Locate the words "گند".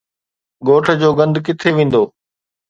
1.19-1.35